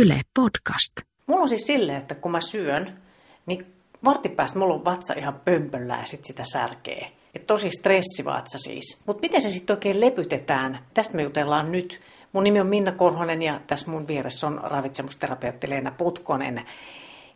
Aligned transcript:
Yle 0.00 0.20
Podcast. 0.34 0.92
Mulla 1.26 1.42
on 1.42 1.48
siis 1.48 1.66
silleen, 1.66 1.98
että 1.98 2.14
kun 2.14 2.30
mä 2.30 2.40
syön, 2.40 2.98
niin 3.46 3.66
varttipäästä 4.04 4.58
mulla 4.58 4.74
on 4.74 4.84
vatsa 4.84 5.14
ihan 5.14 5.40
pömpöllä 5.44 5.96
ja 5.96 6.06
sit 6.06 6.24
sitä 6.24 6.42
särkee. 6.52 7.12
Et 7.34 7.46
tosi 7.46 7.70
stressivatsa 7.70 8.58
siis. 8.58 9.00
Mutta 9.06 9.20
miten 9.20 9.42
se 9.42 9.50
sitten 9.50 9.74
oikein 9.76 10.00
lepytetään? 10.00 10.78
Tästä 10.94 11.16
me 11.16 11.22
jutellaan 11.22 11.72
nyt. 11.72 12.00
Mun 12.32 12.44
nimi 12.44 12.60
on 12.60 12.66
Minna 12.66 12.92
Korhonen 12.92 13.42
ja 13.42 13.60
tässä 13.66 13.90
mun 13.90 14.06
vieressä 14.06 14.46
on 14.46 14.60
ravitsemusterapeutti 14.62 15.70
Leena 15.70 15.90
Putkonen. 15.90 16.66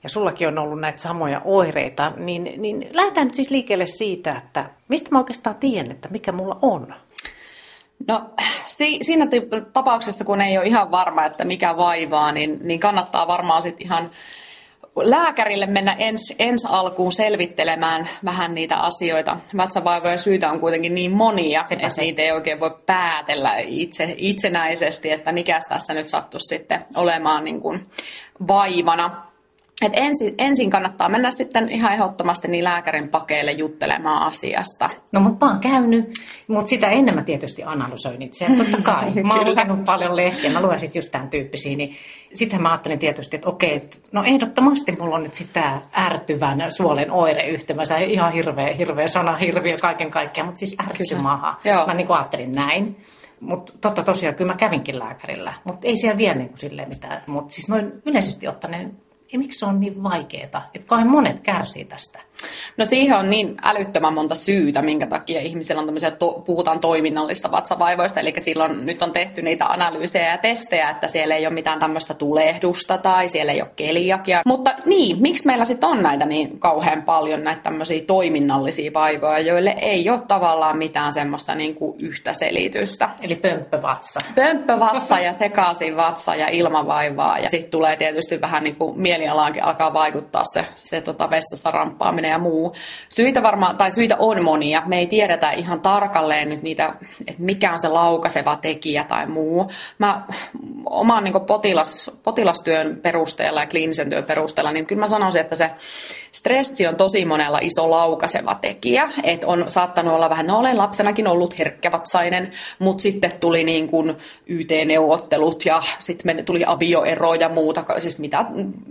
Ja 0.03 0.09
sullakin 0.09 0.49
on 0.49 0.59
ollut 0.59 0.81
näitä 0.81 0.99
samoja 0.99 1.41
oireita, 1.45 2.13
niin, 2.17 2.53
niin 2.57 2.89
lähdetään 2.93 3.27
nyt 3.27 3.35
siis 3.35 3.51
liikkeelle 3.51 3.87
siitä, 3.87 4.37
että 4.37 4.71
mistä 4.89 5.11
mä 5.11 5.19
oikeastaan 5.19 5.57
tiedän, 5.57 5.93
että 5.93 6.09
mikä 6.09 6.33
mulla 6.33 6.59
on? 6.63 6.95
No 8.09 8.31
si- 8.69 8.99
siinä 9.03 9.27
tapauksessa, 9.73 10.25
kun 10.25 10.41
ei 10.41 10.59
ole 10.59 10.67
ihan 10.67 10.91
varma, 10.91 11.25
että 11.25 11.45
mikä 11.45 11.77
vaivaa, 11.77 12.33
niin, 12.33 12.59
niin 12.63 12.81
kannattaa 12.81 13.27
varmaan 13.27 13.63
sitten 13.63 13.87
ihan 13.87 14.11
lääkärille 14.97 15.67
mennä 15.67 15.93
ens, 15.99 16.35
ensi 16.39 16.67
alkuun 16.71 17.13
selvittelemään 17.13 18.09
vähän 18.25 18.55
niitä 18.55 18.77
asioita. 18.77 19.37
Vatsavaivojen 19.57 20.19
syitä 20.19 20.51
on 20.51 20.61
kuitenkin 20.61 20.95
niin 20.95 21.11
monia, 21.13 21.65
Sepä 21.65 21.75
että 21.75 21.95
se. 21.95 22.03
niitä 22.03 22.23
ei 22.23 22.33
oikein 22.33 22.61
voi 22.61 22.77
päätellä 22.87 23.55
itse, 23.59 24.15
itsenäisesti, 24.17 25.11
että 25.11 25.33
mikä 25.33 25.61
tässä 25.69 25.95
nyt 25.95 26.09
sattuisi 26.09 26.47
sitten 26.47 26.85
olemaan 26.97 27.45
niin 27.45 27.61
kuin 27.61 27.87
vaivana. 28.49 29.28
Et 29.83 29.93
ensin, 29.95 30.35
ensin 30.39 30.71
kannattaa 30.71 31.09
mennä 31.09 31.31
sitten 31.31 31.69
ihan 31.69 31.93
ehdottomasti 31.93 32.49
niin 32.49 32.65
lääkärin 32.65 33.09
pakeille 33.09 33.53
juttelemaan 33.53 34.27
asiasta. 34.27 34.91
No 35.13 35.21
mutta 35.21 35.47
mä 35.47 35.53
oon 35.53 35.61
käynyt, 35.61 36.13
mutta 36.49 36.69
sitä 36.69 36.89
ennen 36.89 37.15
mä 37.15 37.23
tietysti 37.23 37.63
analysoin 37.65 38.23
itse. 38.23 38.47
Totta 38.57 38.83
kai. 38.83 39.13
Mä 39.23 39.35
oon 39.35 39.51
lukenut 39.51 39.85
paljon 39.85 40.17
lehtiä, 40.17 40.51
mä 40.51 40.63
luen 40.63 40.79
sitten 40.79 40.99
just 40.99 41.11
tämän 41.11 41.31
tyyppisiä, 41.31 41.77
niin 41.77 41.97
sitten 42.35 42.63
mä 42.63 42.71
ajattelin 42.71 42.99
tietysti, 42.99 43.37
että 43.37 43.49
okei, 43.49 43.91
no 44.13 44.25
ehdottomasti 44.25 44.93
mulla 44.93 45.17
on 45.17 45.23
nyt 45.23 45.35
sitä 45.35 45.81
ärtyvän 45.99 46.73
suolen 46.73 47.11
oireyhtymä. 47.11 47.85
Se 47.85 47.95
on 47.95 48.01
ihan 48.01 48.33
hirveä, 48.33 48.75
hirveä 48.75 49.07
sana, 49.07 49.37
hirviö 49.37 49.77
kaiken 49.83 50.11
kaikkiaan, 50.11 50.47
mutta 50.47 50.59
siis 50.59 50.77
ärtymaha. 50.81 51.61
Mä 51.87 51.95
niin 51.95 52.11
ajattelin 52.11 52.53
näin. 52.53 52.97
Mutta 53.41 53.73
totta 53.81 54.03
tosiaan, 54.03 54.35
kyllä 54.35 54.53
mä 54.53 54.57
kävinkin 54.57 54.99
lääkärillä, 54.99 55.55
mutta 55.65 55.89
ei 55.89 55.97
siellä 55.97 56.19
vielä 56.19 56.35
niin 56.35 56.49
kuin 56.49 56.59
silleen 56.59 56.89
mitään. 56.89 57.23
Mutta 57.27 57.55
siis 57.55 57.69
noin 57.69 57.93
yleisesti 58.07 58.49
ottaen 58.49 58.83
ja 58.83 59.08
miksi 59.37 59.59
se 59.59 59.67
on 59.67 59.81
niin 59.81 60.03
vaikeaa? 60.03 60.71
Että 60.75 60.89
kai 60.89 61.05
monet 61.05 61.41
kärsii 61.41 61.85
tästä. 61.85 62.28
No 62.77 62.85
siihen 62.85 63.17
on 63.17 63.31
niin 63.31 63.57
älyttömän 63.63 64.15
monta 64.15 64.35
syytä, 64.35 64.83
minkä 64.83 65.07
takia 65.07 65.41
ihmisillä 65.41 65.81
on 65.81 65.87
tämmöisiä, 65.87 66.11
to, 66.11 66.43
puhutaan 66.47 66.81
toiminnallista 66.81 67.51
vatsavaivoista, 67.51 68.21
eli 68.21 68.35
silloin 68.39 68.87
nyt 68.87 69.03
on 69.03 69.13
tehty 69.13 69.43
niitä 69.43 69.67
analyysejä 69.67 70.31
ja 70.31 70.39
testejä, 70.39 70.91
että 70.91 71.09
siellä 71.09 71.35
ei 71.35 71.47
ole 71.47 71.55
mitään 71.55 71.79
tämmöistä 71.79 72.15
tulehdusta 72.15 72.99
tai 72.99 73.29
siellä 73.29 73.53
ei 73.53 73.63
ole 73.63 73.71
keliakia. 73.77 74.43
Mutta 74.47 74.75
niin, 74.85 75.23
miksi 75.23 75.47
meillä 75.47 75.65
sitten 75.65 75.89
on 75.89 76.03
näitä 76.03 76.27
niin 76.27 76.59
kauhean 76.59 77.03
paljon 77.03 77.45
näitä 77.45 77.63
tämmöisiä 77.63 78.03
toiminnallisia 78.07 78.91
vaivoja, 78.95 79.39
joille 79.39 79.75
ei 79.81 80.11
ole 80.11 80.21
tavallaan 80.29 80.79
mitään 80.79 81.13
semmoista 81.13 81.55
niin 81.55 81.75
kuin 81.75 82.01
yhtä 82.01 82.33
selitystä. 82.33 83.11
Eli 83.23 83.35
pömppövatsa. 83.35 84.21
Pömppövatsa 84.35 85.21
ja 85.27 85.33
sekaisin 85.33 85.97
vatsa 85.97 86.35
ja 86.35 86.49
ilmavaivaa 86.49 87.39
ja 87.39 87.51
sitten 87.51 87.71
tulee 87.71 87.97
tietysti 87.97 88.41
vähän 88.41 88.65
niin 88.65 88.77
kuin 88.77 89.01
mielialaankin 89.01 89.65
alkaa 89.65 89.93
vaikuttaa 89.93 90.43
se, 90.53 90.67
se 90.75 91.01
tota 91.01 91.31
vessassa 91.31 91.71
ramppaaminen 91.71 92.28
ja 92.29 92.39
muu. 92.39 92.73
Syitä 93.09 93.43
varmaan, 93.43 93.77
tai 93.77 93.93
syitä 93.93 94.17
on 94.19 94.45
monia. 94.45 94.83
Me 94.87 94.99
ei 94.99 95.07
tiedetä 95.07 95.51
ihan 95.51 95.81
tarkalleen 95.81 96.49
nyt 96.49 96.63
niitä, 96.63 96.95
että 97.27 97.43
mikä 97.43 97.73
on 97.73 97.81
se 97.81 97.89
laukaseva 97.89 98.57
tekijä 98.57 99.05
tai 99.05 99.27
muu. 99.27 99.71
Mä 99.99 100.27
oman 100.91 101.25
niin 101.25 101.41
potilas, 101.47 102.11
potilastyön 102.23 102.97
perusteella 103.03 103.61
ja 103.61 103.67
kliinisen 103.67 104.11
työn 104.11 104.25
perusteella, 104.25 104.73
niin 104.73 104.87
kyllä 104.87 105.01
mä 105.01 105.07
sanoisin, 105.07 105.41
että 105.41 105.57
se 105.57 105.71
stressi 106.33 106.87
on 106.87 106.97
tosi 106.97 107.25
monella 107.25 107.59
iso 107.63 107.91
laukaseva 107.91 108.55
tekijä. 108.55 109.11
Että 109.23 109.47
on 109.47 109.65
saattanut 109.69 110.15
olla 110.15 110.31
vähän, 110.31 110.47
no 110.47 110.59
olen 110.59 110.79
lapsenakin 110.79 111.29
ollut 111.29 111.59
herkkävatsainen, 111.59 112.51
mutta 112.79 113.03
sitten 113.03 113.33
tuli 113.41 113.65
niin 113.65 113.89
kuin 113.89 114.17
YT-neuvottelut 114.47 115.65
ja 115.67 115.83
sitten 115.99 116.45
tuli 116.45 116.65
avioero 116.67 117.35
ja 117.35 117.49
muuta, 117.49 117.85
siis 117.99 118.19
mitä 118.19 118.45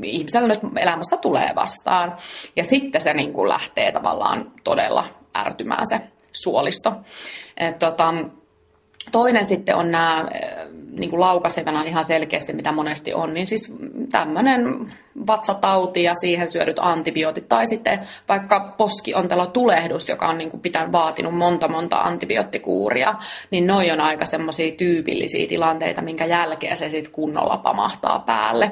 ihmisellä 0.04 0.48
nyt 0.48 0.60
elämässä 0.76 1.18
tulee 1.18 1.52
vastaan. 1.56 2.16
Ja 2.56 2.64
sitten 2.64 3.02
se 3.02 3.14
niin 3.14 3.27
kuin 3.34 3.50
lähtee 3.50 3.92
tavallaan 3.92 4.52
todella 4.64 5.06
ärtymään 5.38 5.86
se 5.90 6.02
suolisto. 6.32 6.94
Et 7.58 7.80
tota, 7.80 8.14
toinen 9.12 9.46
sitten 9.46 9.76
on 9.76 9.92
nämä 9.92 10.26
niin 11.00 11.10
kuin 11.10 11.20
laukasevana 11.20 11.84
ihan 11.84 12.04
selkeästi, 12.04 12.54
mitä 12.54 12.72
monesti 12.72 13.14
on, 13.14 13.34
niin 13.34 13.48
siis 13.48 13.74
tämmöinen 14.12 14.86
vatsatauti 15.28 16.04
ja 16.04 16.16
siihen 16.16 16.50
syödyt 16.50 16.80
antibiootit 16.80 17.48
tai 17.48 17.68
sitten 17.68 18.00
vaikka 18.30 18.76
poskiontelotulehdus, 18.78 20.10
joka 20.10 20.28
on 20.28 20.38
niin 20.38 20.50
kuin 20.50 20.62
pitän 20.62 20.92
vaatinut 20.92 21.36
monta 21.36 21.68
monta 21.68 21.98
antibioottikuuria, 21.98 23.16
niin 23.52 23.68
noi 23.68 23.92
on 23.92 24.02
aika 24.02 24.26
semmoisia 24.26 24.72
tyypillisiä 24.72 25.48
tilanteita, 25.48 26.02
minkä 26.02 26.26
jälkeen 26.26 26.78
se 26.78 26.90
sitten 26.90 27.12
kunnolla 27.12 27.58
pamahtaa 27.58 28.20
päälle. 28.20 28.72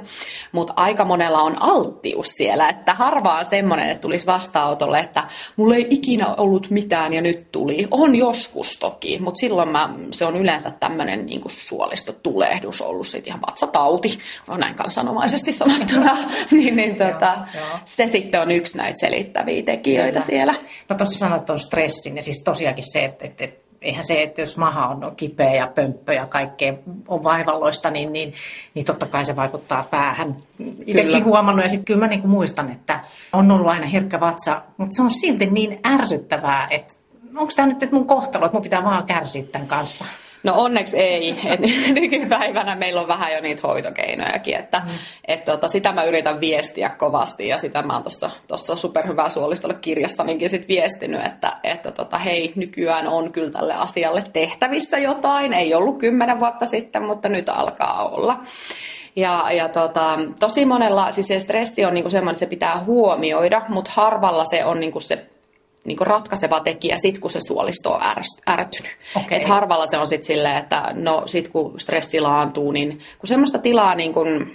Mutta 0.52 0.74
aika 0.76 1.06
monella 1.06 1.42
on 1.42 1.62
alttius 1.62 2.28
siellä, 2.28 2.70
että 2.70 2.94
harva 2.94 3.38
on 3.38 3.46
semmoinen, 3.46 3.90
että 3.90 4.02
tulisi 4.02 4.26
vastaanotolle, 4.26 5.00
että 5.00 5.24
mulla 5.56 5.76
ei 5.76 5.88
ikinä 5.90 6.28
ollut 6.38 6.70
mitään 6.70 7.14
ja 7.14 7.22
nyt 7.22 7.52
tuli. 7.52 7.88
On 7.92 8.16
joskus 8.16 8.78
toki, 8.78 9.20
mutta 9.20 9.40
silloin 9.40 9.70
mä, 9.70 9.90
se 10.12 10.26
on 10.26 10.38
yleensä 10.38 10.72
tämmöinen 10.72 11.26
niin 11.26 11.42
suolistotulehdus 12.24 12.82
ollut 12.82 13.08
sitten 13.08 13.28
ihan 13.28 13.42
vatsatauti, 13.42 14.20
on 14.48 14.60
näin 14.60 14.76
kansanomaisesti 14.76 15.52
sanottuna. 15.52 16.18
niin, 16.52 16.76
niin 16.76 16.96
tota, 16.96 17.38
se 17.86 18.08
sitten 18.08 18.42
on 18.42 18.52
yksi 18.52 18.78
näitä 18.78 19.00
selittäviä 19.00 19.64
tekijöitä 19.64 20.12
Kyllä. 20.12 20.26
siellä. 20.26 20.54
No 20.90 20.96
tuossa 20.96 21.20
sanoit 21.20 21.46
tuon 21.46 21.60
stressin 21.60 22.16
ja 22.16 22.22
siis 22.22 22.44
tosiaankin 22.44 22.92
se, 22.92 23.06
että, 23.06 23.26
että, 23.26 23.44
että 23.44 23.66
eihän 23.82 24.04
se, 24.04 24.22
että 24.22 24.42
jos 24.42 24.58
maha 24.58 24.88
on 24.88 25.16
kipeä 25.16 25.54
ja 25.54 25.68
pömppö 25.68 26.14
ja 26.14 26.26
kaikkea 26.26 26.74
on 27.08 27.24
vaivalloista, 27.24 27.90
niin, 27.90 28.14
niin, 28.14 28.34
niin 28.74 28.86
totta 28.86 29.06
kai 29.06 29.26
se 29.26 29.36
vaikuttaa 29.36 29.88
päähän. 29.92 30.36
Itsekin 30.86 31.26
huomannut 31.26 31.66
ja 31.66 31.70
sitten 31.70 31.86
kyllä 31.86 32.00
mä 32.00 32.08
niinku 32.08 32.28
muistan, 32.28 32.72
että 32.72 33.00
on 33.34 33.52
ollut 33.52 33.68
aina 33.68 33.88
herkkä 33.88 34.20
vatsa, 34.20 34.62
mutta 34.78 34.96
se 34.96 35.02
on 35.02 35.12
silti 35.12 35.46
niin 35.46 35.80
ärsyttävää, 35.86 36.68
että 36.70 36.94
onko 37.36 37.54
tämä 37.56 37.68
nyt 37.68 37.84
että 37.84 37.96
mun 37.96 38.08
kohtalo, 38.08 38.46
että 38.46 38.56
mun 38.56 38.64
pitää 38.64 38.84
vaan 38.84 39.04
kärsiä 39.04 39.44
tämän 39.44 39.68
kanssa. 39.68 40.06
No 40.46 40.54
onneksi 40.56 41.00
ei. 41.00 41.36
Et 41.52 41.60
nykypäivänä 41.94 42.76
meillä 42.76 43.02
on 43.02 43.08
vähän 43.08 43.34
jo 43.34 43.42
niitä 43.42 43.68
hoitokeinojakin, 43.68 44.56
että 44.56 44.80
mm. 44.86 44.92
et 45.28 45.44
tota, 45.44 45.68
sitä 45.68 45.92
mä 45.92 46.04
yritän 46.04 46.40
viestiä 46.40 46.90
kovasti 46.90 47.48
ja 47.48 47.58
sitä 47.58 47.82
mä 47.82 47.94
oon 47.94 48.04
tuossa 48.48 48.76
superhyvää 48.76 49.30
suolistolle 49.30 49.76
kirjassanikin 49.82 50.50
sit 50.50 50.68
viestinyt, 50.68 51.26
että, 51.26 51.58
että 51.64 51.92
tota, 51.92 52.18
hei, 52.18 52.54
nykyään 52.56 53.08
on 53.08 53.32
kyllä 53.32 53.52
tälle 53.52 53.74
asialle 53.74 54.24
tehtävissä 54.34 54.98
jotain. 54.98 55.54
Ei 55.54 55.74
ollut 55.74 55.98
kymmenen 55.98 56.40
vuotta 56.40 56.66
sitten, 56.66 57.04
mutta 57.04 57.30
nyt 57.30 57.50
alkaa 57.50 58.10
olla. 58.10 58.40
Ja, 59.16 59.52
ja 59.52 59.70
tota, 59.70 60.20
tosi 60.40 60.66
monella, 60.66 61.12
siis 61.12 61.28
se 61.28 61.40
stressi 61.40 61.86
on 61.86 61.94
niinku 61.94 62.10
semmoinen, 62.10 62.32
että 62.32 62.40
se 62.40 62.46
pitää 62.46 62.80
huomioida, 62.80 63.62
mutta 63.70 63.92
harvalla 63.94 64.46
se 64.46 64.66
on 64.66 64.80
niinku 64.80 65.00
se 65.00 65.26
niin 65.86 65.98
ratkaiseva 66.00 66.60
tekijä 66.60 66.98
sit, 66.98 67.20
kun 67.20 67.30
se 67.30 67.40
suolisto 67.48 67.94
on 67.94 68.02
ärtynyt. 68.50 68.92
Okay. 69.16 69.38
Et 69.38 69.46
harvalla 69.46 69.88
se 69.88 69.98
on 69.98 70.08
sitten 70.08 70.28
silleen, 70.28 70.58
että 70.58 70.92
no 70.94 71.24
sit 71.26 71.48
kun 71.48 71.80
stressi 71.80 72.20
laantuu, 72.20 72.72
niin 72.72 72.90
kun 72.90 73.28
semmoista 73.28 73.58
tilaa 73.58 73.96
niin 73.96 74.14
kun 74.14 74.48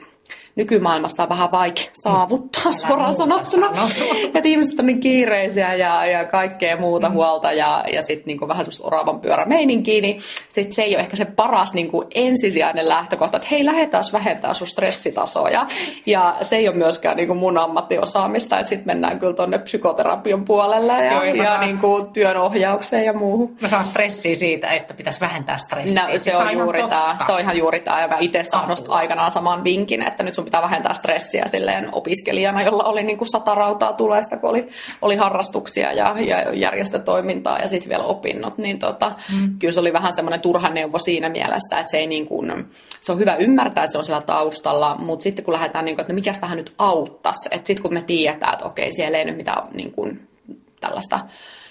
nykymaailmasta 0.57 1.23
on 1.23 1.29
vähän 1.29 1.53
vaikea 1.53 1.87
saavuttaa 1.93 2.65
mm. 2.65 2.73
suoraan 2.73 3.15
sanottuna. 3.15 3.73
että 4.35 4.49
ihmiset 4.49 4.79
on 4.79 4.87
niin 4.87 5.01
kiireisiä 5.01 5.75
ja, 5.75 6.07
ja 6.07 6.25
kaikkea 6.25 6.77
muuta 6.77 7.09
mm. 7.09 7.15
huolta 7.15 7.53
ja, 7.53 7.85
ja 7.93 8.03
sitten 8.03 8.27
niinku 8.27 8.49
vähän 8.49 8.65
semmoista 8.65 8.87
oravan 8.87 9.21
pyörä 9.21 9.45
meininkiä, 9.45 10.01
niin 10.01 10.21
sit 10.49 10.73
se 10.73 10.83
ei 10.83 10.95
ole 10.95 11.01
ehkä 11.01 11.17
se 11.17 11.25
paras 11.25 11.75
niinku 11.75 12.05
ensisijainen 12.15 12.89
lähtökohta, 12.89 13.37
että 13.37 13.49
hei 13.51 13.65
lähdetään 13.65 14.05
vähentää 14.13 14.55
sun 14.55 14.67
stressitasoja. 14.67 15.67
Ja 16.07 16.37
se 16.41 16.57
ei 16.57 16.69
ole 16.69 16.77
myöskään 16.77 17.17
niinku 17.17 17.35
mun 17.35 17.59
ammattiosaamista, 17.59 18.59
että 18.59 18.69
sitten 18.69 18.87
mennään 18.87 19.19
kyllä 19.19 19.33
tuonne 19.33 19.59
psykoterapian 19.59 20.45
puolelle 20.45 20.93
ja, 21.05 21.13
Joo, 21.13 21.23
ja 21.23 21.45
saan... 21.45 21.61
niinku 21.61 22.09
työnohjaukseen 22.13 23.05
ja 23.05 23.13
muuhun. 23.13 23.57
Mä 23.63 23.69
saan 23.69 23.85
stressiä 23.85 24.35
siitä, 24.35 24.73
että 24.73 24.95
pitäisi 24.95 25.21
vähentää 25.21 25.57
stressiä. 25.57 26.03
No, 26.03 26.09
se, 26.17 26.37
on 26.37 26.53
juuri 26.53 26.83
tämä, 26.83 27.17
se 27.27 27.33
on 27.33 27.41
ihan 27.41 27.59
juuri 27.59 27.81
tämä. 27.81 28.01
Ja 28.01 28.09
mä 28.09 28.17
itse 28.21 28.43
saanut 28.43 28.79
aikanaan 28.89 29.31
saman 29.31 29.65
vinkin, 29.65 30.03
että 30.03 30.23
nyt 30.23 30.35
sun 30.41 30.45
pitää 30.45 30.63
vähentää 30.63 30.95
stressiä 30.95 31.47
silleen 31.47 31.89
opiskelijana, 31.93 32.63
jolla 32.63 32.85
oli 32.85 33.03
niin 33.03 33.19
kuin 33.19 33.29
sata 33.29 33.55
rautaa 33.55 33.93
tulesta, 33.93 34.37
kun 34.37 34.51
oli, 34.51 34.69
oli 35.03 35.17
harrastuksia 35.17 35.93
ja, 35.93 36.17
ja 36.27 36.55
järjestötoimintaa 36.55 37.59
ja 37.59 37.69
sitten 37.69 37.89
vielä 37.89 38.05
opinnot. 38.05 38.59
Niin 38.59 38.79
tota, 38.79 39.13
mm. 39.41 39.59
kyllä 39.59 39.73
se 39.73 39.81
oli 39.81 39.93
vähän 39.93 40.17
semmoinen 40.17 40.41
turha 40.41 40.69
neuvo 40.69 40.99
siinä 40.99 41.29
mielessä, 41.29 41.79
että 41.79 41.91
se 41.91 41.99
ei 41.99 42.07
niin 42.07 42.27
kuin, 42.27 42.67
se 43.01 43.13
on 43.13 43.19
hyvä 43.19 43.37
ymmärtää, 43.37 43.85
että 43.85 43.93
se 43.93 43.99
on 43.99 44.05
siellä 44.05 44.23
taustalla, 44.23 44.97
mutta 44.99 45.23
sitten 45.23 45.45
kun 45.45 45.55
lähdetään, 45.55 45.85
niin 45.85 45.97
kuin, 45.97 46.01
että 46.01 46.13
no 46.13 46.15
mikä 46.15 46.33
tähän 46.41 46.59
nyt 46.59 46.75
auttaisi, 46.79 47.49
että 47.51 47.67
sitten 47.67 47.83
kun 47.83 47.95
me 47.95 48.03
tiedetään, 48.03 48.53
että 48.53 48.65
okei, 48.65 48.93
siellä 48.93 49.19
ei 49.19 49.25
nyt 49.25 49.37
mitään 49.37 49.63
niin 49.75 49.93
kuin, 49.93 50.29
tällaista 50.81 51.21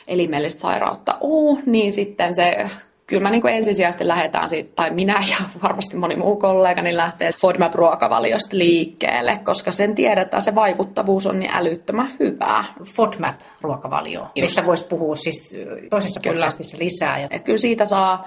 elimellistä 0.08 0.62
sairautta 0.62 1.18
ole, 1.22 1.60
niin 1.66 1.92
sitten 1.92 2.36
se 2.36 2.70
kyllä 3.10 3.24
mä 3.24 3.30
niin 3.30 3.42
kuin 3.42 3.54
ensisijaisesti 3.54 4.08
lähdetään 4.08 4.50
siitä, 4.50 4.72
tai 4.76 4.90
minä 4.90 5.24
ja 5.30 5.36
varmasti 5.64 5.98
moni 5.98 6.16
muu 6.16 6.36
kollega, 6.36 6.82
niin 6.82 6.98
lähtee 6.98 7.32
FODMAP-ruokavaliosta 7.32 8.58
liikkeelle, 8.58 9.40
koska 9.44 9.72
sen 9.72 9.96
tiedetään, 9.96 10.42
se 10.42 10.56
vaikuttavuus 10.56 11.28
on 11.28 11.40
niin 11.40 11.52
älyttömän 11.54 12.10
hyvää. 12.20 12.64
FODMAP-ruokavalio, 12.84 14.28
mistä 14.42 14.66
voisi 14.66 14.86
puhua 14.86 15.16
siis 15.16 15.58
toisessa 15.90 16.20
kyllä. 16.20 16.36
podcastissa 16.36 16.78
lisää. 16.80 17.28
Et 17.32 17.44
kyllä 17.44 17.58
siitä 17.58 17.86
saa 17.86 18.26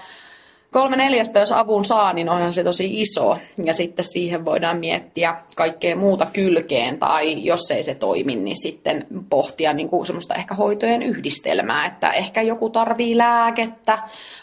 Kolme 0.73 0.97
neljästä, 0.97 1.39
jos 1.39 1.53
avun 1.53 1.85
saa, 1.85 2.13
niin 2.13 2.29
onhan 2.29 2.53
se 2.53 2.65
tosi 2.65 3.01
iso. 3.01 3.39
Ja 3.65 3.75
sitten 3.75 4.05
siihen 4.05 4.45
voidaan 4.45 4.79
miettiä 4.79 5.37
kaikkea 5.57 5.97
muuta 5.97 6.27
kylkeen, 6.27 6.99
tai 6.99 7.45
jos 7.45 7.71
ei 7.71 7.83
se 7.83 7.95
toimi, 7.95 8.37
niin 8.37 8.63
sitten 8.63 9.07
pohtia 9.31 9.73
niin 9.73 9.89
kuin 9.89 10.07
semmoista 10.07 10.35
ehkä 10.35 10.55
hoitojen 10.55 11.03
yhdistelmää, 11.03 11.87
että 11.87 12.11
ehkä 12.11 12.43
joku 12.43 12.71
tarvii 12.71 13.19
lääkettä, 13.19 13.99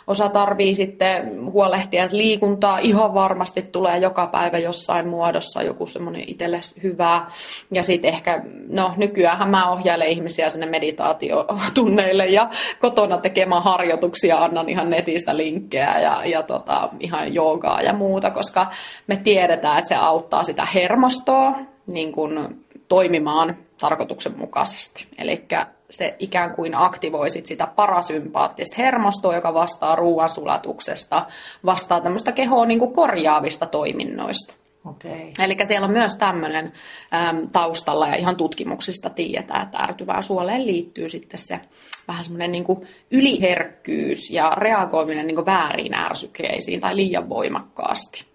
osa 0.10 0.30
tarvii 0.30 0.76
sitten 0.76 1.46
huolehtia, 1.52 2.04
että 2.04 2.18
liikuntaa 2.18 2.78
ihan 2.78 3.14
varmasti 3.14 3.62
tulee 3.62 3.98
joka 3.98 4.28
päivä 4.28 4.58
jossain 4.58 5.08
muodossa, 5.08 5.64
joku 5.64 5.88
semmoinen 5.88 6.24
itselle 6.28 6.62
hyvää. 6.84 7.28
Ja 7.74 7.84
sitten 7.84 8.14
ehkä, 8.14 8.42
no 8.70 8.94
nykyään 8.98 9.50
mä 9.50 9.72
ohjailen 9.72 10.08
ihmisiä 10.08 10.50
sinne 10.50 10.66
meditaatiotunneille 10.66 12.26
ja 12.26 12.50
kotona 12.80 13.18
tekemään 13.18 13.64
harjoituksia, 13.64 14.44
annan 14.44 14.70
ihan 14.70 14.90
netistä 14.90 15.38
linkkejä 15.38 16.00
ja 16.00 16.26
ja, 16.26 16.44
tota, 16.44 16.90
ihan 17.00 17.34
joogaa 17.34 17.82
ja 17.82 17.94
muuta, 17.94 18.32
koska 18.32 18.72
me 19.08 19.16
tiedetään, 19.16 19.78
että 19.78 19.88
se 19.88 19.96
auttaa 19.96 20.44
sitä 20.44 20.68
hermostoa 20.74 21.60
niin 21.92 22.12
kuin 22.12 22.64
toimimaan 22.88 23.56
tarkoituksenmukaisesti. 23.80 25.08
Eli 25.18 25.46
se 25.90 26.16
ikään 26.20 26.56
kuin 26.56 26.76
aktivoisit 26.76 27.46
sitä 27.46 27.68
parasympaattista 27.68 28.76
hermostoa, 28.78 29.36
joka 29.36 29.54
vastaa 29.54 29.96
ruoansulatuksesta, 29.96 31.26
vastaa 31.66 32.02
tämmöistä 32.02 32.32
kehoa 32.32 32.66
niin 32.66 32.80
kuin 32.80 32.94
korjaavista 32.94 33.66
toiminnoista. 33.66 34.54
Okay. 34.86 35.32
Eli 35.40 35.58
siellä 35.68 35.86
on 35.86 35.92
myös 35.92 36.16
tämmöinen 36.16 36.72
äm, 37.14 37.48
taustalla 37.54 38.08
ja 38.08 38.16
ihan 38.16 38.36
tutkimuksista 38.36 39.10
tiedetään, 39.10 39.64
että 39.64 39.78
ärtyvään 39.78 40.24
suoleen 40.24 40.66
liittyy 40.66 41.10
sitten 41.10 41.40
se 41.40 41.60
vähän 42.08 42.24
semmoinen 42.24 42.52
niin 42.52 42.66
yliherkkyys 43.12 44.30
ja 44.32 44.50
reagoiminen 44.50 45.28
niin 45.28 45.46
väärin 45.46 45.94
ärsykeisiin 45.94 46.82
tai 46.82 46.96
liian 46.96 47.30
voimakkaasti. 47.30 48.26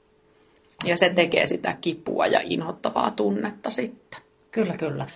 Ja 0.84 0.96
se 0.96 1.08
tekee 1.08 1.46
sitä 1.46 1.76
kipua 1.80 2.26
ja 2.26 2.40
inhottavaa 2.44 3.10
tunnetta 3.10 3.70
sitten. 3.70 4.20
Kyllä, 4.50 4.74
kyllä. 4.74 5.06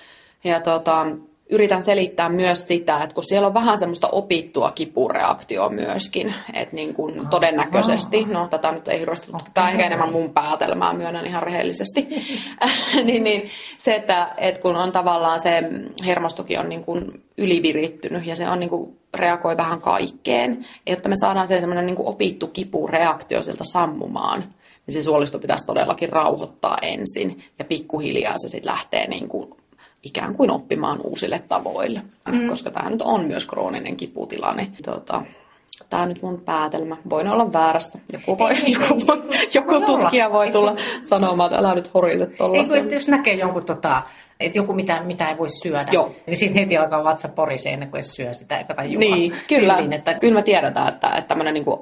Ja 0.44 0.61
tota, 0.61 1.06
yritän 1.50 1.82
selittää 1.82 2.28
myös 2.28 2.68
sitä, 2.68 3.02
että 3.02 3.14
kun 3.14 3.24
siellä 3.24 3.46
on 3.46 3.54
vähän 3.54 3.78
semmoista 3.78 4.08
opittua 4.08 4.70
kipureaktioa 4.70 5.68
myöskin, 5.68 6.34
että 6.54 6.76
niin 6.76 6.94
kuin 6.94 7.20
ah, 7.20 7.30
todennäköisesti, 7.30 8.24
no 8.24 8.48
tätä 8.48 8.72
nyt 8.72 8.88
ei 8.88 9.00
hirveästi, 9.00 9.30
okay. 9.34 9.48
tämä 9.54 9.66
on 9.66 9.72
ehkä 9.72 9.86
enemmän 9.86 10.12
mun 10.12 10.32
päätelmää, 10.32 10.92
myönnän 10.92 11.26
ihan 11.26 11.42
rehellisesti, 11.42 12.08
niin, 13.04 13.24
niin 13.24 13.42
se, 13.78 13.94
että, 13.94 14.28
että 14.36 14.60
kun 14.60 14.76
on 14.76 14.92
tavallaan 14.92 15.40
se 15.40 15.62
hermostokin 16.06 16.60
on 16.60 16.68
niin 16.68 16.84
kuin 16.84 17.22
ylivirittynyt 17.38 18.26
ja 18.26 18.36
se 18.36 18.48
on 18.48 18.60
niin 18.60 18.70
kuin 18.70 18.98
reagoi 19.14 19.56
vähän 19.56 19.80
kaikkeen, 19.80 20.64
jotta 20.86 21.08
me 21.08 21.16
saadaan 21.20 21.48
se 21.48 21.60
semmoinen 21.60 21.86
niin 21.86 21.96
kuin 21.96 22.08
opittu 22.08 22.46
kipureaktio 22.46 23.42
sieltä 23.42 23.64
sammumaan, 23.64 24.44
niin 24.86 24.92
se 24.92 25.02
suolisto 25.02 25.38
pitäisi 25.38 25.66
todellakin 25.66 26.08
rauhoittaa 26.08 26.78
ensin 26.82 27.38
ja 27.58 27.64
pikkuhiljaa 27.64 28.34
se 28.36 28.48
sitten 28.48 28.70
lähtee 28.72 29.08
niin 29.08 29.28
kuin 29.28 29.54
ikään 30.02 30.36
kuin 30.36 30.50
oppimaan 30.50 31.00
uusille 31.04 31.42
tavoille, 31.48 32.02
mm. 32.28 32.48
koska 32.48 32.70
tämä 32.70 32.90
nyt 32.90 33.02
on 33.02 33.24
myös 33.24 33.46
krooninen 33.46 33.96
kiputila, 33.96 34.54
niin 34.54 34.72
tota, 34.84 35.22
tämä 35.90 36.02
on 36.02 36.08
nyt 36.08 36.22
mun 36.22 36.40
päätelmä. 36.40 36.96
Voin 37.10 37.28
olla 37.28 37.52
väärässä. 37.52 37.98
Joku, 38.12 38.38
voi, 38.38 38.50
ei, 38.50 38.72
joku, 38.72 39.06
voi, 39.06 39.22
joku 39.54 39.72
voi 39.72 39.82
tutkija 39.82 40.26
olla. 40.26 40.38
voi 40.38 40.50
tulla 40.50 40.70
ei, 40.70 41.04
sanomaan, 41.04 41.50
että 41.50 41.58
älä 41.58 41.74
nyt 41.74 41.94
horise 41.94 42.26
tuolla. 42.26 42.56
Ei, 42.56 42.92
jos 42.92 43.08
näkee 43.08 43.34
jonkun, 43.34 43.64
tota, 43.64 44.02
että 44.40 44.58
joku 44.58 44.72
mitä, 44.72 45.02
mitä 45.02 45.28
ei 45.28 45.38
voi 45.38 45.50
syödä, 45.62 45.90
Joo. 45.92 46.14
niin 46.26 46.36
siinä 46.36 46.60
heti 46.60 46.76
alkaa 46.76 47.04
vatsa 47.04 47.28
porisee 47.28 47.72
ennen 47.72 47.90
kuin 47.90 48.04
syö 48.04 48.32
sitä 48.32 48.64
tajua. 48.76 48.98
Niin, 48.98 49.34
kyllä. 49.48 49.74
Tyyliin, 49.74 49.92
että... 49.92 50.14
Kyllä 50.14 50.34
me 50.34 50.42
tiedetään, 50.42 50.88
että, 50.88 51.08
että 51.08 51.28
tämmöinen 51.28 51.54
niin 51.54 51.64
kuin 51.64 51.80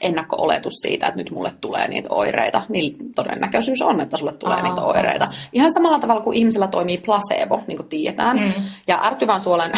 ennakko-oletus 0.00 0.74
siitä, 0.82 1.06
että 1.06 1.18
nyt 1.18 1.30
mulle 1.30 1.52
tulee 1.60 1.88
niitä 1.88 2.10
oireita, 2.12 2.62
niin 2.68 2.96
todennäköisyys 3.14 3.82
on, 3.82 4.00
että 4.00 4.16
sulle 4.16 4.32
tulee 4.32 4.56
Aa, 4.56 4.62
niitä 4.62 4.82
oireita. 4.82 5.28
Ihan 5.52 5.72
samalla 5.72 5.98
tavalla 5.98 6.20
kuin 6.20 6.36
ihmisellä 6.36 6.66
toimii 6.66 6.98
placebo, 6.98 7.60
niin 7.66 7.76
kuin 7.76 7.88
tiedetään. 7.88 8.38
Mm. 8.38 8.52
Ja 8.86 9.00
ärtyvän 9.04 9.40
suolen 9.40 9.72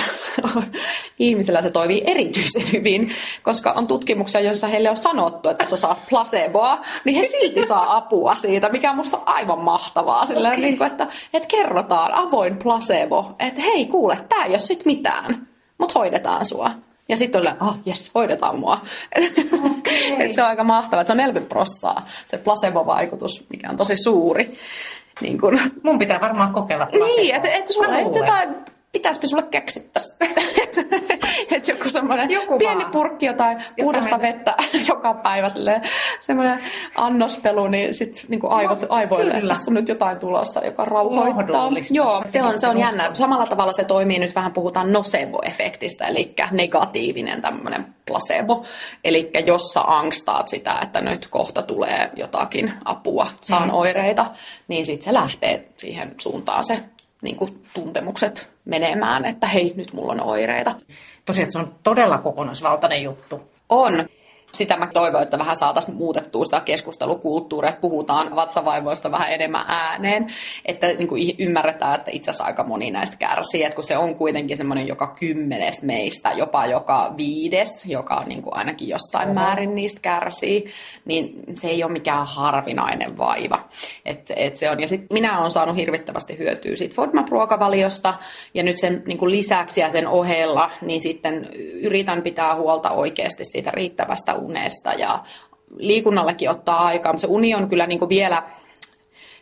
ihmisellä 1.18 1.62
se 1.62 1.70
toimii 1.70 2.02
erityisen 2.06 2.72
hyvin, 2.72 3.10
koska 3.42 3.72
on 3.72 3.86
tutkimuksia, 3.86 4.40
joissa 4.40 4.66
heille 4.66 4.90
on 4.90 4.96
sanottu, 4.96 5.48
että 5.48 5.64
sä 5.64 5.76
saat 5.76 5.98
placeboa, 6.10 6.80
niin 7.04 7.16
he 7.16 7.24
silti 7.24 7.66
saa 7.66 7.96
apua 7.96 8.34
siitä, 8.34 8.68
mikä 8.68 8.90
on 8.90 8.96
musta 8.96 9.20
aivan 9.26 9.64
mahtavaa. 9.64 10.26
Silleen, 10.26 10.52
okay. 10.52 10.64
niin 10.64 10.78
kuin, 10.78 10.86
että, 10.86 11.06
että 11.34 11.48
kerrotaan 11.48 12.14
avoin 12.14 12.58
placebo, 12.62 13.32
että 13.38 13.62
hei 13.62 13.86
kuule, 13.86 14.18
tämä 14.28 14.44
ei 14.44 14.50
ole 14.50 14.58
sit 14.58 14.86
mitään, 14.86 15.46
mutta 15.78 15.98
hoidetaan 15.98 16.46
sua. 16.46 16.70
Ja 17.10 17.16
sitten 17.16 17.40
oli, 17.40 17.50
oh 17.60 17.74
jes, 17.86 18.10
hoidetaan 18.14 18.58
mua. 18.58 18.80
Okay. 19.64 20.24
Et 20.24 20.34
se 20.34 20.42
on 20.42 20.48
aika 20.48 20.64
mahtavaa, 20.64 21.04
se 21.04 21.12
on 21.12 21.16
40 21.16 21.54
prossaa 21.54 22.06
se 22.26 22.38
placebo-vaikutus, 22.38 23.44
mikä 23.48 23.70
on 23.70 23.76
tosi 23.76 23.96
suuri. 23.96 24.58
Niin 25.20 25.40
kun... 25.40 25.60
Mun 25.82 25.98
pitää 25.98 26.20
varmaan 26.20 26.52
kokeilla 26.52 26.86
placeboa. 26.86 27.16
Niin, 27.16 27.34
että 27.34 27.48
et 27.58 27.68
sulla 27.68 27.98
et 27.98 28.14
jotain 28.14 28.54
pitäisikö 28.92 29.26
sulle 29.26 29.42
keksittäisi? 29.42 30.12
että 31.56 31.72
joku 31.72 31.88
semmoinen 31.88 32.30
joku 32.30 32.58
pieni 32.58 32.80
vaan. 32.80 32.90
purkki 32.90 33.26
jotain 33.26 33.58
puhdasta 33.80 34.20
vettä 34.20 34.54
joka 34.88 35.14
päivä, 35.14 35.46
semmoinen 36.20 36.60
annospelu, 36.94 37.68
niin 37.68 37.94
sitten 37.94 38.22
niin 38.28 38.40
aivot, 38.48 38.84
aivoille, 38.88 39.34
että 39.34 39.48
tässä 39.48 39.70
on 39.70 39.74
nyt 39.74 39.88
jotain 39.88 40.18
tulossa, 40.18 40.64
joka 40.64 40.84
rauhoittaa. 40.84 41.70
Joo, 41.90 42.22
se 42.26 42.42
on, 42.42 42.58
se 42.58 42.68
on 42.68 42.78
jännä. 42.78 43.10
Samalla 43.12 43.46
tavalla 43.46 43.72
se 43.72 43.84
toimii, 43.84 44.18
nyt 44.18 44.34
vähän 44.34 44.52
puhutaan 44.52 44.92
nocebo-efektistä, 44.92 46.06
eli 46.06 46.34
negatiivinen 46.50 47.40
tämmöinen 47.40 47.86
placebo. 48.06 48.64
Eli 49.04 49.30
jos 49.46 49.62
sä 49.62 49.80
angstaat 49.80 50.48
sitä, 50.48 50.78
että 50.82 51.00
nyt 51.00 51.28
kohta 51.28 51.62
tulee 51.62 52.10
jotakin 52.16 52.72
apua, 52.84 53.26
saan 53.40 53.68
mm. 53.68 53.74
oireita, 53.74 54.26
niin 54.68 54.86
sitten 54.86 55.04
se 55.04 55.14
lähtee 55.14 55.64
siihen 55.76 56.14
suuntaan 56.18 56.64
se 56.64 56.82
niin 57.22 57.36
kuin 57.36 57.62
tuntemukset 57.74 58.48
menemään, 58.64 59.24
että 59.24 59.46
hei, 59.46 59.72
nyt 59.76 59.92
mulla 59.92 60.12
on 60.12 60.20
oireita. 60.20 60.74
Tosiaan 61.24 61.52
se 61.52 61.58
on 61.58 61.74
todella 61.82 62.18
kokonaisvaltainen 62.18 63.02
juttu. 63.02 63.50
On 63.68 64.06
sitä 64.52 64.76
mä 64.76 64.86
toivon, 64.92 65.22
että 65.22 65.38
vähän 65.38 65.56
saataisiin 65.56 65.96
muutettua 65.96 66.44
sitä 66.44 66.60
keskustelukulttuuria, 66.60 67.68
että 67.70 67.80
puhutaan 67.80 68.36
vatsavaivoista 68.36 69.10
vähän 69.10 69.32
enemmän 69.32 69.64
ääneen, 69.68 70.26
että 70.64 70.86
niin 70.86 71.08
kuin 71.08 71.34
ymmärretään, 71.38 71.94
että 71.94 72.10
itse 72.14 72.30
asiassa 72.30 72.44
aika 72.44 72.64
moni 72.64 72.90
näistä 72.90 73.16
kärsii, 73.16 73.64
että 73.64 73.74
kun 73.74 73.84
se 73.84 73.96
on 73.96 74.14
kuitenkin 74.14 74.56
semmoinen 74.56 74.88
joka 74.88 75.06
kymmenes 75.18 75.82
meistä, 75.82 76.32
jopa 76.32 76.66
joka 76.66 77.14
viides, 77.16 77.86
joka 77.86 78.24
niin 78.26 78.42
kuin 78.42 78.56
ainakin 78.56 78.88
jossain 78.88 79.28
Oho. 79.28 79.34
määrin 79.34 79.74
niistä 79.74 80.00
kärsii, 80.00 80.64
niin 81.04 81.34
se 81.52 81.68
ei 81.68 81.84
ole 81.84 81.92
mikään 81.92 82.26
harvinainen 82.26 83.18
vaiva. 83.18 83.60
Et, 84.04 84.32
et 84.36 84.56
se 84.56 84.70
on. 84.70 84.80
Ja 84.80 84.88
sit 84.88 85.04
minä 85.10 85.38
olen 85.38 85.50
saanut 85.50 85.76
hirvittävästi 85.76 86.38
hyötyä 86.38 86.76
siitä 86.76 86.94
FODMAP-ruokavaliosta, 86.94 88.14
ja 88.54 88.62
nyt 88.62 88.78
sen 88.78 89.02
niin 89.06 89.18
kuin 89.18 89.30
lisäksi 89.30 89.80
ja 89.80 89.90
sen 89.90 90.08
ohella, 90.08 90.70
niin 90.82 91.00
sitten 91.00 91.48
yritän 91.82 92.22
pitää 92.22 92.54
huolta 92.54 92.90
oikeasti 92.90 93.44
siitä 93.44 93.70
riittävästä 93.70 94.34
unesta 94.40 94.92
ja 94.92 95.18
liikunnallekin 95.76 96.50
ottaa 96.50 96.86
aikaa, 96.86 97.12
mutta 97.12 97.20
se 97.20 97.26
uni 97.26 97.54
on 97.54 97.68
kyllä 97.68 97.86
niin 97.86 97.98
kuin 97.98 98.08
vielä, 98.08 98.42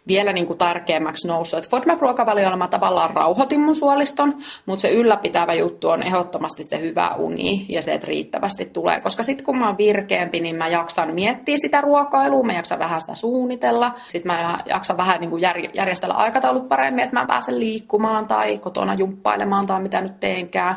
vielä 0.08 0.32
niin 0.32 0.46
kuin 0.46 0.58
tärkeämmäksi 0.58 1.28
noussut. 1.28 1.58
Et 1.58 1.70
FODMAP-ruokavaliolla 1.70 2.56
mä 2.56 2.68
tavallaan 2.68 3.10
rauhoitin 3.10 3.60
mun 3.60 3.74
suoliston, 3.74 4.36
mutta 4.66 4.82
se 4.82 4.90
ylläpitävä 4.90 5.54
juttu 5.54 5.88
on 5.88 6.02
ehdottomasti 6.02 6.62
se 6.64 6.80
hyvä 6.80 7.14
uni 7.18 7.66
ja 7.68 7.82
se, 7.82 7.94
että 7.94 8.06
riittävästi 8.06 8.64
tulee. 8.64 9.00
Koska 9.00 9.22
sitten 9.22 9.46
kun 9.46 9.58
mä 9.58 9.66
oon 9.66 9.78
virkeämpi, 9.78 10.40
niin 10.40 10.56
mä 10.56 10.68
jaksan 10.68 11.14
miettiä 11.14 11.56
sitä 11.58 11.80
ruokailua, 11.80 12.42
mä 12.42 12.52
jaksan 12.52 12.78
vähän 12.78 13.00
sitä 13.00 13.14
suunnitella. 13.14 13.94
Sitten 14.08 14.32
mä 14.32 14.58
jaksan 14.66 14.96
vähän 14.96 15.20
niin 15.20 15.30
kuin 15.30 15.42
järjestellä 15.74 16.14
aikataulut 16.14 16.68
paremmin, 16.68 17.04
että 17.04 17.16
mä 17.16 17.26
pääsen 17.26 17.60
liikkumaan 17.60 18.26
tai 18.26 18.58
kotona 18.58 18.94
jumppailemaan 18.94 19.66
tai 19.66 19.82
mitä 19.82 20.00
nyt 20.00 20.20
teenkään 20.20 20.76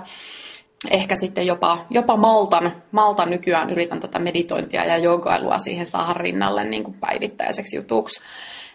ehkä 0.90 1.16
sitten 1.16 1.48
jopa, 1.48 1.86
jopa 1.90 2.18
maltan, 2.18 2.72
maltan 2.92 3.30
nykyään 3.30 3.70
yritän 3.70 4.00
tätä 4.00 4.20
meditointia 4.20 4.86
ja 4.86 4.98
jogailua 4.98 5.58
siihen 5.58 5.88
saada 5.88 6.14
rinnalle 6.14 6.64
niin 6.64 6.84
kuin 6.84 6.98
päivittäiseksi 7.00 7.76
jutuksi. 7.76 8.22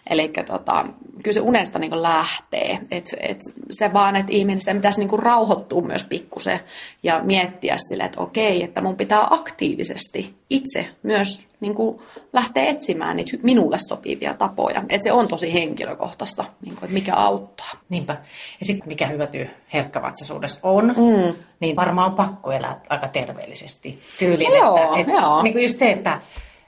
Eli 0.09 0.31
tota, 0.47 0.85
kyllä 1.23 1.33
se 1.33 1.41
unesta 1.41 1.79
niin 1.79 2.03
lähtee. 2.03 2.79
Et, 2.91 3.05
et 3.19 3.39
se 3.71 3.93
vaan, 3.93 4.15
että 4.15 4.31
ihminen 4.31 4.61
sen 4.61 4.77
pitäisi 4.77 5.05
niin 5.05 5.19
rauhoittua 5.19 5.81
myös 5.81 6.03
pikkusen 6.03 6.59
ja 7.03 7.21
miettiä 7.23 7.75
sille, 7.89 8.03
että 8.03 8.21
okei, 8.21 8.63
että 8.63 8.81
mun 8.81 8.95
pitää 8.95 9.27
aktiivisesti 9.29 10.35
itse 10.49 10.85
myös 11.03 11.47
niin 11.59 11.75
kuin 11.75 12.01
lähteä 12.33 12.65
etsimään 12.65 13.15
niitä 13.15 13.37
minulle 13.43 13.77
sopivia 13.79 14.33
tapoja. 14.33 14.83
Että 14.89 15.03
se 15.03 15.11
on 15.11 15.27
tosi 15.27 15.53
henkilökohtaista, 15.53 16.45
niin 16.61 16.75
kuin, 16.75 16.83
että 16.83 16.93
mikä 16.93 17.15
auttaa. 17.15 17.71
Niinpä. 17.89 18.13
Ja 18.59 18.65
sitten 18.65 18.87
mikä 18.87 19.07
hyöty 19.07 19.49
herkkävatsaisuudessa 19.73 20.59
on, 20.63 20.85
mm. 20.85 21.33
niin 21.59 21.75
varmaan 21.75 22.09
on 22.09 22.15
pakko 22.15 22.51
elää 22.51 22.81
aika 22.89 23.07
terveellisesti 23.07 23.99
tyyliin. 24.19 24.51
Joo, 24.57 24.77
että, 24.77 24.99
että, 24.99 25.11
joo. 25.11 25.43
Niin 25.43 25.53
kuin 25.53 25.63
just 25.63 25.77
se, 25.77 25.91
että 25.91 26.21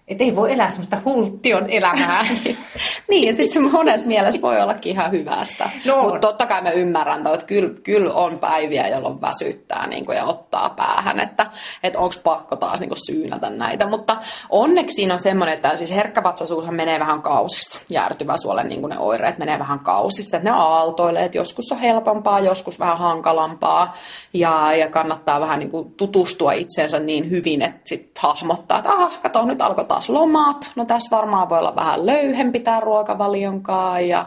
että 0.09 0.23
ei 0.23 0.35
voi 0.35 0.53
elää 0.53 0.69
semmoista 0.69 1.01
hulttion 1.05 1.69
elämää. 1.69 2.25
niin, 3.09 3.27
ja 3.27 3.33
sitten 3.33 3.49
se 3.49 3.59
monessa 3.59 4.07
mielessä 4.07 4.41
voi 4.41 4.61
ollakin 4.61 4.91
ihan 4.91 5.11
hyvästä. 5.11 5.69
No. 5.85 6.01
Mutta 6.01 6.19
totta 6.19 6.45
kai 6.45 6.61
mä 6.61 6.71
ymmärrän, 6.71 7.27
että 7.33 7.45
kyllä, 7.45 7.73
kyllä 7.83 8.13
on 8.13 8.39
päiviä, 8.39 8.87
jolloin 8.87 9.21
väsyttää 9.21 9.87
niin 9.87 10.05
kuin, 10.05 10.17
ja 10.17 10.25
ottaa 10.25 10.69
päähän, 10.69 11.19
että, 11.19 11.45
että 11.83 11.99
onko 11.99 12.15
pakko 12.23 12.55
taas 12.55 12.79
niin 12.79 12.89
kuin, 12.89 13.05
syynätä 13.05 13.49
näitä. 13.49 13.87
Mutta 13.87 14.17
onneksi 14.49 14.95
siinä 14.95 15.13
on 15.13 15.19
semmoinen, 15.19 15.55
että 15.55 15.77
siis 15.77 15.91
herkkävatsaisuushan 15.91 16.75
menee 16.75 16.99
vähän 16.99 17.21
kausissa. 17.21 17.79
Jäärytyvä 17.89 18.37
suolen 18.37 18.69
niin 18.69 18.81
ne 18.81 18.99
oireet 18.99 19.37
menee 19.37 19.59
vähän 19.59 19.79
kausissa. 19.79 20.37
Että 20.37 20.49
ne 20.49 20.55
aaltoilee, 20.55 21.25
että 21.25 21.37
joskus 21.37 21.71
on 21.71 21.79
helpompaa, 21.79 22.39
joskus 22.39 22.79
vähän 22.79 22.97
hankalampaa. 22.97 23.97
Ja, 24.33 24.75
ja 24.75 24.89
kannattaa 24.89 25.39
vähän 25.39 25.59
niin 25.59 25.71
kuin, 25.71 25.93
tutustua 25.93 26.51
itseensä 26.51 26.99
niin 26.99 27.29
hyvin, 27.29 27.61
että 27.61 27.81
sitten 27.83 28.21
hahmottaa, 28.21 28.77
että 28.77 28.91
ah, 28.91 29.21
kato, 29.21 29.45
nyt 29.45 29.61
alkoi 29.61 29.85
taas 29.99 30.09
lomat. 30.09 30.71
No 30.75 30.85
tässä 30.85 31.15
varmaan 31.15 31.49
voi 31.49 31.59
olla 31.59 31.75
vähän 31.75 32.05
löyhempi 32.05 32.59
tämä 32.59 32.79
ruokavalionkaan 32.79 34.07
ja 34.07 34.25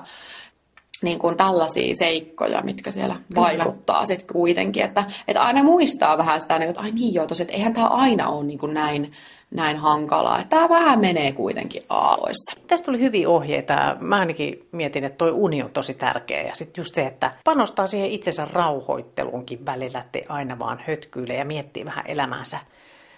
niin 1.02 1.19
kuin 1.19 1.37
tällaisia 1.37 1.95
seikkoja, 1.95 2.62
mitkä 2.62 2.91
siellä 2.91 3.14
Kyllä. 3.14 3.41
vaikuttaa 3.41 4.05
sitten 4.05 4.26
kuitenkin. 4.33 4.85
Että, 4.85 5.05
että 5.29 5.43
aina 5.43 5.62
muistaa 5.62 6.19
vähän 6.19 6.41
sitä, 6.41 6.59
niin 6.59 6.69
että 6.69 6.81
ai 6.81 6.91
niin 6.91 7.14
joo, 7.14 7.26
tosi, 7.26 7.43
että 7.43 7.55
eihän 7.55 7.73
tämä 7.73 7.87
aina 7.87 8.29
ole 8.29 8.45
niin 8.45 8.59
kuin 8.59 8.75
näin, 8.75 9.12
näin 9.50 9.76
hankalaa. 9.76 10.38
Että 10.38 10.57
tämä 10.57 10.69
vähän 10.69 11.00
menee 11.00 11.33
kuitenkin 11.33 11.83
aaloissa. 11.88 12.57
Tästä 12.67 12.85
tuli 12.85 13.00
hyviä 13.00 13.29
ohjeita. 13.29 13.97
Mä 14.00 14.19
ainakin 14.19 14.69
mietin, 14.73 15.05
että 15.05 15.19
toi 15.19 15.31
uni 15.31 15.62
on 15.62 15.71
tosi 15.71 15.95
tärkeä. 15.95 16.43
Ja 16.43 16.55
sitten 16.55 16.83
just 16.83 16.95
se, 16.95 17.07
että 17.07 17.33
panostaa 17.45 17.87
siihen 17.87 18.11
itsensä 18.11 18.49
rauhoitteluunkin 18.52 19.67
välillä, 19.67 19.99
ettei 19.99 20.25
aina 20.29 20.59
vaan 20.59 20.81
hötkyile 20.87 21.35
ja 21.35 21.45
miettii 21.45 21.85
vähän 21.85 22.07
elämäänsä 22.07 22.59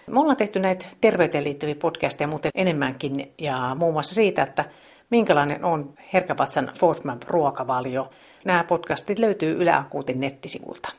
me 0.07 0.19
ollaan 0.19 0.37
tehty 0.37 0.59
näitä 0.59 0.85
terveyteen 1.01 1.43
liittyviä 1.43 1.75
podcasteja 1.75 2.27
muuten 2.27 2.51
enemmänkin 2.55 3.33
ja 3.37 3.75
muun 3.79 3.93
muassa 3.93 4.15
siitä, 4.15 4.43
että 4.43 4.65
minkälainen 5.09 5.65
on 5.65 5.93
herkävatsan 6.13 6.71
FODMAP 6.79 7.21
ruokavalio. 7.27 8.09
Nämä 8.45 8.63
podcastit 8.63 9.19
löytyy 9.19 9.61
Yle 9.61 9.73
Akuutin 9.73 10.19
nettisivuilta. 10.19 10.89